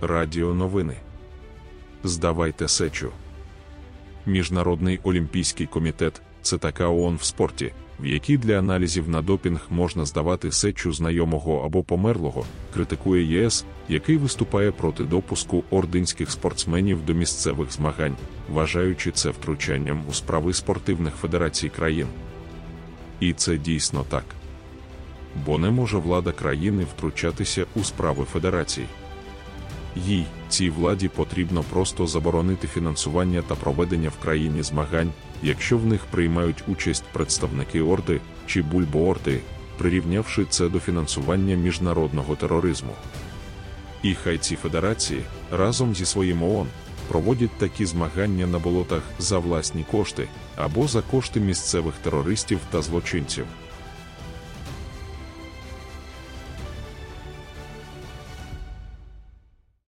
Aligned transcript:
Радіо 0.00 0.54
новини. 0.54 0.96
Здавайте 2.04 2.68
сечу. 2.68 3.10
Міжнародний 4.26 5.00
олімпійський 5.02 5.66
комітет 5.66 6.22
це 6.42 6.58
така 6.58 6.88
ООН 6.88 7.16
в 7.16 7.22
спорті, 7.22 7.72
в 8.00 8.06
якій 8.06 8.36
для 8.36 8.58
аналізів 8.58 9.08
на 9.08 9.22
допінг 9.22 9.66
можна 9.70 10.04
здавати 10.04 10.52
сечу 10.52 10.92
знайомого 10.92 11.64
або 11.64 11.82
померлого, 11.82 12.44
критикує 12.74 13.24
ЄС, 13.24 13.64
який 13.88 14.16
виступає 14.16 14.70
проти 14.72 15.04
допуску 15.04 15.64
ординських 15.70 16.30
спортсменів 16.30 17.06
до 17.06 17.14
місцевих 17.14 17.72
змагань, 17.72 18.16
вважаючи 18.48 19.10
це 19.10 19.30
втручанням 19.30 20.02
у 20.10 20.12
справи 20.12 20.52
спортивних 20.52 21.14
федерацій 21.14 21.68
країн. 21.68 22.06
І 23.20 23.32
це 23.32 23.56
дійсно 23.56 24.04
так. 24.08 24.24
Бо 25.46 25.58
не 25.58 25.70
може 25.70 25.98
влада 25.98 26.32
країни 26.32 26.86
втручатися 26.96 27.64
у 27.76 27.84
справи 27.84 28.24
федерацій. 28.24 28.84
Їй, 29.96 30.26
цій 30.48 30.70
владі 30.70 31.08
потрібно 31.08 31.62
просто 31.62 32.06
заборонити 32.06 32.68
фінансування 32.68 33.42
та 33.42 33.54
проведення 33.54 34.08
в 34.08 34.22
країні 34.22 34.62
змагань, 34.62 35.12
якщо 35.42 35.78
в 35.78 35.86
них 35.86 36.04
приймають 36.10 36.64
участь 36.68 37.04
представники 37.12 37.82
Орди 37.82 38.20
чи 38.46 38.62
Бульбоорди, 38.62 39.40
прирівнявши 39.78 40.44
це 40.50 40.68
до 40.68 40.80
фінансування 40.80 41.56
міжнародного 41.56 42.36
тероризму. 42.36 42.92
І 44.02 44.14
хай 44.14 44.38
ці 44.38 44.56
федерації 44.56 45.22
разом 45.52 45.94
зі 45.94 46.06
своїм 46.06 46.42
ООН 46.42 46.66
проводять 47.08 47.58
такі 47.58 47.86
змагання 47.86 48.46
на 48.46 48.58
болотах 48.58 49.02
за 49.18 49.38
власні 49.38 49.84
кошти 49.90 50.28
або 50.56 50.88
за 50.88 51.02
кошти 51.02 51.40
місцевих 51.40 51.94
терористів 51.94 52.58
та 52.70 52.82
злочинців. 52.82 53.46